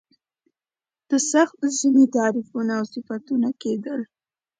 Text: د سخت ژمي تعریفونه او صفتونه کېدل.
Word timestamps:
د 1.09 1.11
سخت 1.31 1.57
ژمي 1.77 2.05
تعریفونه 2.17 2.71
او 2.79 2.85
صفتونه 2.93 3.49
کېدل. 3.61 3.99